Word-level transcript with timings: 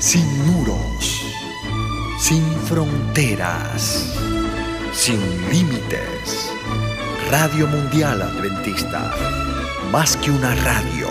sin 0.00 0.24
muros, 0.46 1.22
sin 2.18 2.42
fronteras, 2.64 4.18
sin 4.92 5.20
límites. 5.52 6.50
Radio 7.30 7.66
Mundial 7.66 8.22
Adventista, 8.22 9.12
más 9.92 10.16
que 10.16 10.30
una 10.30 10.54
radio, 10.54 11.08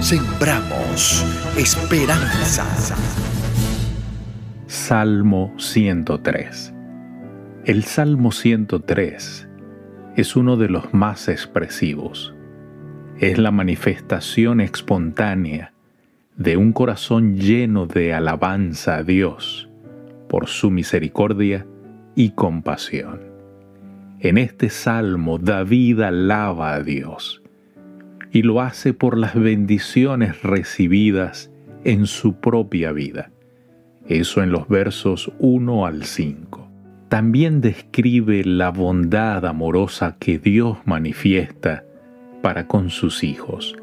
sembramos 0.00 1.24
esperanza. 1.56 2.66
Salmo 4.66 5.54
103. 5.56 6.74
El 7.64 7.84
Salmo 7.84 8.32
103 8.32 9.48
es 10.16 10.36
uno 10.36 10.58
de 10.58 10.68
los 10.68 10.92
más 10.92 11.26
expresivos. 11.28 12.34
Es 13.18 13.38
la 13.38 13.50
manifestación 13.50 14.60
espontánea 14.60 15.72
de 16.40 16.56
un 16.56 16.72
corazón 16.72 17.36
lleno 17.36 17.84
de 17.84 18.14
alabanza 18.14 18.96
a 18.96 19.02
Dios 19.02 19.68
por 20.26 20.46
su 20.46 20.70
misericordia 20.70 21.66
y 22.14 22.30
compasión. 22.30 23.20
En 24.20 24.38
este 24.38 24.70
salmo 24.70 25.36
David 25.36 26.00
alaba 26.00 26.72
a 26.72 26.82
Dios 26.82 27.42
y 28.32 28.40
lo 28.40 28.62
hace 28.62 28.94
por 28.94 29.18
las 29.18 29.34
bendiciones 29.34 30.42
recibidas 30.42 31.50
en 31.84 32.06
su 32.06 32.40
propia 32.40 32.92
vida. 32.92 33.30
Eso 34.06 34.42
en 34.42 34.50
los 34.50 34.66
versos 34.66 35.30
1 35.40 35.84
al 35.84 36.04
5. 36.04 36.70
También 37.10 37.60
describe 37.60 38.44
la 38.46 38.70
bondad 38.70 39.44
amorosa 39.44 40.16
que 40.18 40.38
Dios 40.38 40.78
manifiesta 40.86 41.84
para 42.40 42.66
con 42.66 42.88
sus 42.88 43.24
hijos. 43.24 43.76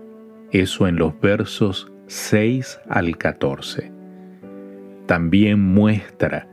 Eso 0.52 0.88
en 0.88 0.96
los 0.96 1.20
versos 1.22 1.92
6 2.08 2.80
al 2.88 3.18
14. 3.18 3.92
También 5.08 5.60
muestra 5.60 6.48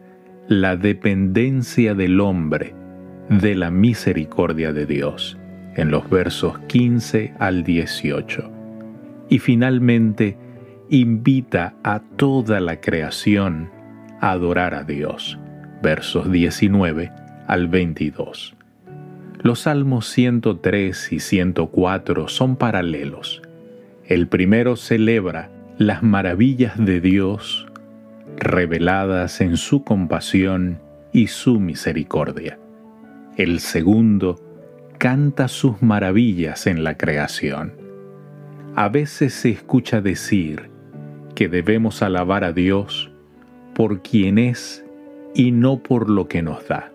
la 0.48 0.76
dependencia 0.76 1.94
del 1.94 2.18
hombre 2.18 2.74
de 3.28 3.54
la 3.54 3.70
misericordia 3.70 4.72
de 4.72 4.84
Dios 4.84 5.38
en 5.76 5.92
los 5.92 6.10
versos 6.10 6.58
15 6.66 7.34
al 7.38 7.62
18. 7.62 8.50
Y 9.28 9.38
finalmente 9.38 10.36
invita 10.90 11.76
a 11.84 12.00
toda 12.00 12.58
la 12.58 12.80
creación 12.80 13.70
a 14.20 14.32
adorar 14.32 14.74
a 14.74 14.82
Dios, 14.82 15.38
versos 15.82 16.32
19 16.32 17.12
al 17.46 17.68
22. 17.68 18.56
Los 19.40 19.60
salmos 19.60 20.08
103 20.08 21.12
y 21.12 21.20
104 21.20 22.26
son 22.26 22.56
paralelos 22.56 23.43
el 24.06 24.28
primero 24.28 24.76
celebra 24.76 25.50
las 25.78 26.02
maravillas 26.02 26.76
de 26.76 27.00
Dios 27.00 27.66
reveladas 28.36 29.40
en 29.40 29.56
su 29.56 29.82
compasión 29.82 30.78
y 31.12 31.28
su 31.28 31.58
misericordia. 31.58 32.58
El 33.36 33.60
segundo 33.60 34.40
canta 34.98 35.48
sus 35.48 35.82
maravillas 35.82 36.66
en 36.66 36.84
la 36.84 36.96
creación. 36.96 37.72
A 38.76 38.88
veces 38.88 39.32
se 39.32 39.50
escucha 39.50 40.00
decir 40.00 40.70
que 41.34 41.48
debemos 41.48 42.02
alabar 42.02 42.44
a 42.44 42.52
Dios 42.52 43.10
por 43.74 44.02
quien 44.02 44.38
es 44.38 44.84
y 45.34 45.50
no 45.50 45.78
por 45.78 46.10
lo 46.10 46.28
que 46.28 46.42
nos 46.42 46.68
da. 46.68 46.92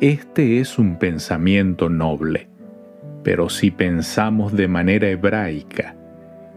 Este 0.00 0.60
es 0.60 0.78
un 0.78 0.98
pensamiento 0.98 1.88
noble, 1.88 2.48
pero 3.22 3.48
si 3.48 3.70
pensamos 3.70 4.52
de 4.52 4.68
manera 4.68 5.08
hebraica, 5.08 5.96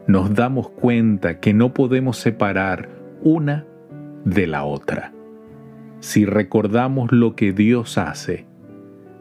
nos 0.08 0.34
damos 0.34 0.70
cuenta 0.70 1.40
que 1.40 1.54
no 1.54 1.74
podemos 1.74 2.18
separar 2.18 2.90
una 3.22 3.66
de 4.24 4.48
la 4.48 4.64
otra. 4.64 5.14
Si 6.00 6.26
recordamos 6.26 7.12
lo 7.12 7.36
que 7.36 7.54
Dios 7.54 7.98
hace, 7.98 8.46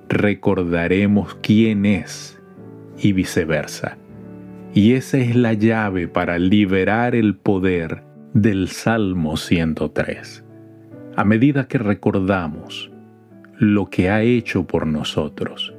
recordaremos 0.09 1.37
quién 1.43 1.87
es 1.87 2.41
y 2.99 3.13
viceversa. 3.13 3.97
Y 4.75 4.93
esa 4.93 5.19
es 5.19 5.35
la 5.37 5.55
llave 5.55 6.09
para 6.09 6.39
liberar 6.39 7.15
el 7.15 7.37
poder 7.37 8.03
del 8.35 8.69
Salmo 8.69 9.37
103. 9.37 10.45
A 11.17 11.25
medida 11.25 11.69
que 11.69 11.79
recordamos 11.79 12.91
lo 13.57 13.89
que 13.89 14.11
ha 14.11 14.23
hecho 14.23 14.67
por 14.67 14.87
nosotros, 14.87 15.75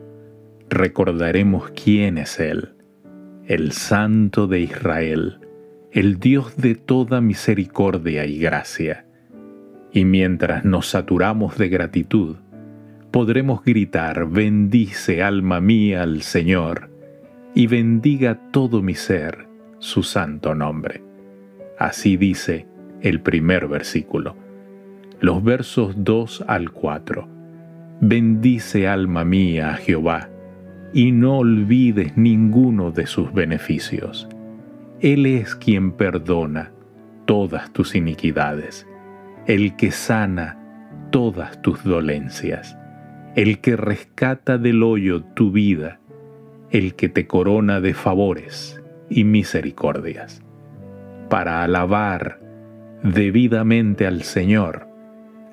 recordaremos 0.70 1.72
quién 1.72 2.18
es 2.18 2.40
Él 2.40 2.75
el 3.48 3.74
Santo 3.74 4.48
de 4.48 4.62
Israel, 4.62 5.38
el 5.92 6.20
Dios 6.20 6.58
de 6.58 6.74
toda 6.74 7.22
misericordia 7.22 8.26
y 8.26 8.40
gracia. 8.40 9.06
Y 9.94 10.04
mientras 10.04 10.66
nos 10.66 10.88
saturamos 10.88 11.56
de 11.58 11.70
gratitud, 11.70 12.38
podremos 13.12 13.64
gritar, 13.64 14.28
bendice 14.28 15.22
alma 15.22 15.62
mía 15.62 16.02
al 16.02 16.24
Señor, 16.24 16.90
y 17.54 17.68
bendiga 17.68 18.50
todo 18.52 18.82
mi 18.82 18.96
ser 18.96 19.48
su 19.78 20.02
santo 20.02 20.56
nombre. 20.56 21.04
Así 21.78 22.18
dice 22.18 22.66
el 23.02 23.22
primer 23.22 23.68
versículo. 23.68 24.36
Los 25.20 25.44
versos 25.44 25.94
2 25.98 26.46
al 26.48 26.72
4. 26.72 27.28
Bendice 28.02 28.88
alma 28.88 29.24
mía 29.24 29.70
a 29.70 29.76
Jehová 29.76 30.30
y 30.96 31.12
no 31.12 31.40
olvides 31.40 32.16
ninguno 32.16 32.90
de 32.90 33.06
sus 33.06 33.34
beneficios. 33.34 34.30
Él 35.02 35.26
es 35.26 35.54
quien 35.54 35.92
perdona 35.92 36.72
todas 37.26 37.74
tus 37.74 37.96
iniquidades, 37.96 38.88
el 39.46 39.76
que 39.76 39.92
sana 39.92 40.58
todas 41.12 41.62
tus 41.62 41.84
dolencias, 41.84 42.78
el 43.36 43.60
que 43.60 43.76
rescata 43.76 44.58
del 44.58 44.84
hoyo 44.84 45.22
tu 45.22 45.52
vida, 45.52 46.00
el 46.72 46.96
que 46.96 47.10
te 47.10 47.28
corona 47.28 47.82
de 47.82 47.94
favores 47.94 48.82
y 49.10 49.26
misericordias. 49.26 50.42
Para 51.30 51.62
alabar 51.62 52.40
debidamente 53.04 54.08
al 54.08 54.22
Señor, 54.22 54.88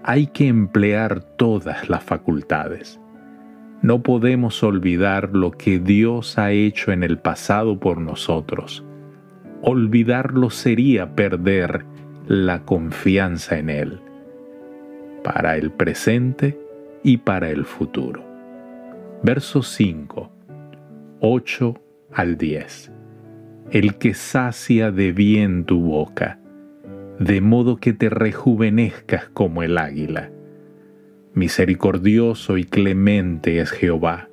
hay 0.05 0.29
que 0.29 0.47
emplear 0.47 1.21
todas 1.37 1.89
las 1.89 2.05
facultades 2.05 3.02
no 3.83 4.03
podemos 4.03 4.63
olvidar 4.63 5.31
lo 5.33 5.51
que 5.51 5.81
Dios 5.81 6.39
ha 6.39 6.53
hecho 6.53 6.93
en 6.93 7.03
el 7.03 7.19
pasado 7.19 7.81
por 7.81 8.01
nosotros. 8.01 8.85
Olvidarlo 9.61 10.51
sería 10.51 11.15
perder 11.17 11.85
la 12.29 12.65
confianza 12.65 13.59
en 13.59 13.71
Él, 13.71 14.01
para 15.25 15.57
el 15.57 15.73
presente 15.73 16.59
y 17.03 17.19
para 17.19 17.51
el 17.51 17.65
futuro. 17.65 18.25
Verso 19.25 19.63
5, 19.63 20.31
8 21.21 21.75
al 22.13 22.39
10. 22.39 22.93
El 23.73 23.97
que 23.97 24.15
sacia 24.15 24.93
de 24.93 25.13
bien 25.13 25.65
tu 25.65 25.81
boca, 25.81 26.39
de 27.19 27.41
modo 27.41 27.79
que 27.79 27.93
te 27.93 28.09
rejuvenezcas 28.09 29.29
como 29.29 29.65
el 29.65 29.77
águila 29.79 30.31
Misericordioso 31.35 32.59
y 32.59 32.65
clemente 32.65 33.59
es 33.61 33.71
Jehová, 33.71 34.29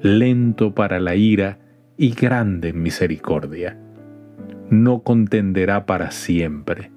lento 0.00 0.74
para 0.74 0.98
la 0.98 1.16
ira 1.16 1.58
y 1.96 2.14
grande 2.14 2.70
en 2.70 2.82
misericordia. 2.82 3.78
No 4.70 5.02
contenderá 5.02 5.84
para 5.84 6.10
siempre, 6.10 6.90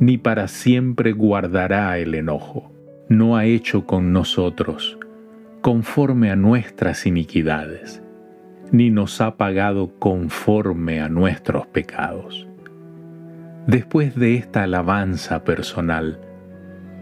ni 0.00 0.18
para 0.18 0.48
siempre 0.48 1.12
guardará 1.12 1.98
el 1.98 2.14
enojo. 2.14 2.72
No 3.08 3.36
ha 3.36 3.44
hecho 3.44 3.86
con 3.86 4.12
nosotros 4.12 4.98
conforme 5.60 6.30
a 6.30 6.36
nuestras 6.36 7.06
iniquidades, 7.06 8.02
ni 8.70 8.90
nos 8.90 9.22
ha 9.22 9.36
pagado 9.36 9.92
conforme 9.98 11.00
a 11.00 11.08
nuestros 11.08 11.66
pecados. 11.66 12.46
Después 13.66 14.14
de 14.14 14.34
esta 14.34 14.64
alabanza 14.64 15.42
personal, 15.42 16.20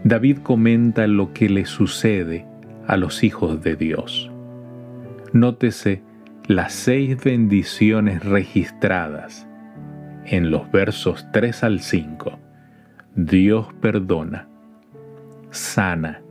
David 0.03 0.39
comenta 0.39 1.07
lo 1.07 1.31
que 1.31 1.47
le 1.47 1.65
sucede 1.65 2.45
a 2.87 2.97
los 2.97 3.23
hijos 3.23 3.63
de 3.63 3.75
Dios. 3.75 4.29
Nótese 5.31 6.03
las 6.47 6.73
seis 6.73 7.23
bendiciones 7.23 8.25
registradas 8.25 9.47
en 10.25 10.51
los 10.51 10.69
versos 10.71 11.25
3 11.31 11.63
al 11.63 11.79
5. 11.79 12.37
Dios 13.15 13.67
perdona, 13.79 14.49
sana, 15.51 16.21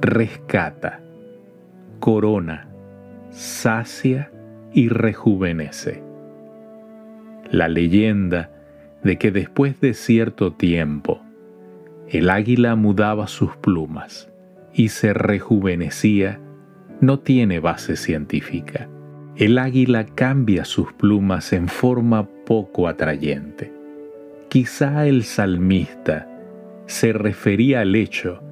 rescata, 0.00 1.00
corona, 1.98 2.68
sacia 3.30 4.30
y 4.72 4.88
rejuvenece. 4.88 6.02
La 7.50 7.66
leyenda 7.66 8.52
de 9.02 9.18
que 9.18 9.32
después 9.32 9.80
de 9.80 9.94
cierto 9.94 10.52
tiempo, 10.52 11.20
el 12.10 12.28
águila 12.28 12.74
mudaba 12.74 13.28
sus 13.28 13.56
plumas 13.56 14.28
y 14.74 14.88
se 14.88 15.12
rejuvenecía 15.12 16.40
no 17.00 17.20
tiene 17.20 17.60
base 17.60 17.94
científica. 17.96 18.88
El 19.36 19.58
águila 19.58 20.06
cambia 20.06 20.64
sus 20.64 20.92
plumas 20.92 21.52
en 21.52 21.68
forma 21.68 22.28
poco 22.44 22.88
atrayente. 22.88 23.72
Quizá 24.48 25.06
el 25.06 25.22
salmista 25.22 26.28
se 26.86 27.12
refería 27.12 27.82
al 27.82 27.94
hecho 27.94 28.42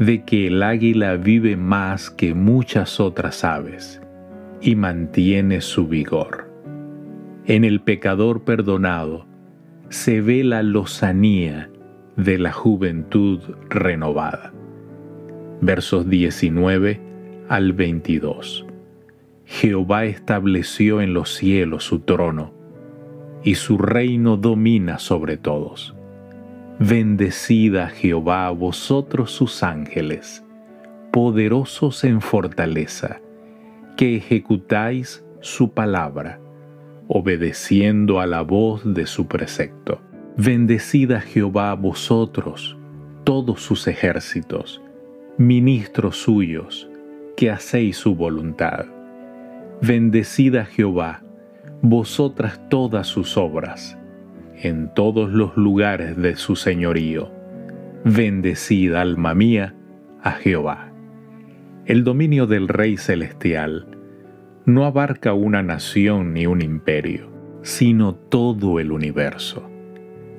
de 0.00 0.24
que 0.24 0.48
el 0.48 0.60
águila 0.64 1.14
vive 1.14 1.56
más 1.56 2.10
que 2.10 2.34
muchas 2.34 2.98
otras 2.98 3.44
aves 3.44 4.02
y 4.60 4.74
mantiene 4.74 5.60
su 5.60 5.86
vigor. 5.86 6.50
En 7.46 7.64
el 7.64 7.80
pecador 7.82 8.42
perdonado 8.42 9.26
se 9.90 10.20
ve 10.20 10.42
la 10.42 10.64
lozanía 10.64 11.69
de 12.24 12.38
la 12.38 12.52
juventud 12.52 13.40
renovada. 13.70 14.52
Versos 15.62 16.08
19 16.08 17.00
al 17.48 17.72
22. 17.72 18.66
Jehová 19.46 20.04
estableció 20.04 21.00
en 21.00 21.14
los 21.14 21.34
cielos 21.34 21.84
su 21.84 22.00
trono, 22.00 22.52
y 23.42 23.54
su 23.54 23.78
reino 23.78 24.36
domina 24.36 24.98
sobre 24.98 25.38
todos. 25.38 25.94
Bendecida 26.78 27.88
Jehová 27.88 28.50
vosotros 28.50 29.30
sus 29.30 29.62
ángeles, 29.62 30.44
poderosos 31.12 32.04
en 32.04 32.20
fortaleza, 32.20 33.18
que 33.96 34.16
ejecutáis 34.16 35.24
su 35.40 35.72
palabra, 35.72 36.38
obedeciendo 37.08 38.20
a 38.20 38.26
la 38.26 38.42
voz 38.42 38.82
de 38.84 39.06
su 39.06 39.26
precepto. 39.26 40.02
Bendecida 40.36 41.20
Jehová 41.20 41.74
vosotros, 41.74 42.78
todos 43.24 43.60
sus 43.62 43.86
ejércitos, 43.88 44.80
ministros 45.36 46.16
suyos, 46.16 46.88
que 47.36 47.50
hacéis 47.50 47.96
su 47.96 48.14
voluntad. 48.14 48.86
Bendecida 49.82 50.64
Jehová, 50.64 51.22
vosotras 51.82 52.60
todas 52.70 53.06
sus 53.06 53.36
obras, 53.36 53.98
en 54.56 54.94
todos 54.94 55.30
los 55.30 55.56
lugares 55.56 56.16
de 56.16 56.36
su 56.36 56.54
señorío. 56.56 57.30
Bendecida 58.04 59.00
alma 59.00 59.34
mía 59.34 59.74
a 60.22 60.32
Jehová. 60.32 60.92
El 61.86 62.04
dominio 62.04 62.46
del 62.46 62.68
Rey 62.68 62.96
Celestial 62.96 63.98
no 64.64 64.84
abarca 64.84 65.34
una 65.34 65.62
nación 65.62 66.34
ni 66.34 66.46
un 66.46 66.62
imperio, 66.62 67.28
sino 67.62 68.14
todo 68.14 68.78
el 68.78 68.92
universo. 68.92 69.69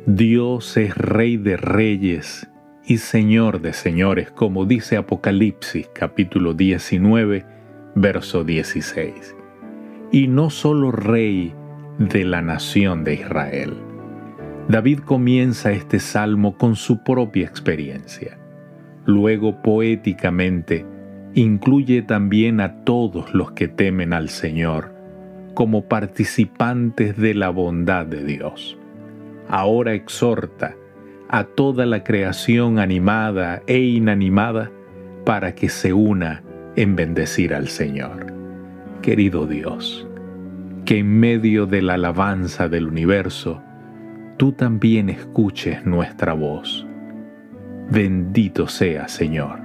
Dios 0.05 0.77
es 0.77 0.97
Rey 0.97 1.37
de 1.37 1.57
reyes 1.57 2.49
y 2.85 2.97
Señor 2.97 3.61
de 3.61 3.73
señores, 3.73 4.31
como 4.31 4.65
dice 4.65 4.97
Apocalipsis 4.97 5.89
capítulo 5.93 6.53
19, 6.53 7.45
verso 7.95 8.43
16. 8.43 9.35
Y 10.11 10.27
no 10.27 10.49
solo 10.49 10.91
Rey 10.91 11.53
de 11.99 12.25
la 12.25 12.41
nación 12.41 13.03
de 13.03 13.13
Israel 13.13 13.73
David 14.67 14.99
comienza 14.99 15.71
este 15.71 15.99
salmo 15.99 16.57
con 16.57 16.75
su 16.75 17.03
propia 17.03 17.45
experiencia. 17.45 18.37
Luego, 19.05 19.61
poéticamente, 19.61 20.85
incluye 21.33 22.01
también 22.03 22.61
a 22.61 22.83
todos 22.85 23.33
los 23.33 23.51
que 23.51 23.67
temen 23.67 24.13
al 24.13 24.29
Señor 24.29 24.93
como 25.53 25.85
participantes 25.85 27.17
de 27.17 27.33
la 27.33 27.49
bondad 27.49 28.05
de 28.05 28.23
Dios. 28.23 28.77
Ahora 29.47 29.93
exhorta 29.93 30.75
a 31.29 31.43
toda 31.43 31.85
la 31.85 32.03
creación 32.03 32.79
animada 32.79 33.63
e 33.67 33.79
inanimada 33.79 34.71
para 35.25 35.55
que 35.55 35.69
se 35.69 35.93
una 35.93 36.43
en 36.75 36.95
bendecir 36.95 37.53
al 37.53 37.67
Señor. 37.67 38.33
Querido 39.01 39.47
Dios, 39.47 40.07
que 40.85 40.99
en 40.99 41.19
medio 41.19 41.65
de 41.65 41.81
la 41.81 41.93
alabanza 41.93 42.67
del 42.67 42.87
universo, 42.87 43.61
tú 44.37 44.51
también 44.51 45.09
escuches 45.09 45.85
nuestra 45.85 46.33
voz. 46.33 46.85
Bendito 47.89 48.67
sea, 48.67 49.07
Señor. 49.07 49.59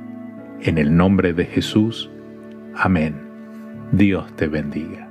En 0.62 0.78
el 0.78 0.96
nombre 0.96 1.32
de 1.32 1.46
Jesús. 1.46 2.10
Amén. 2.74 3.14
Dios 3.92 4.34
te 4.36 4.48
bendiga. 4.48 5.05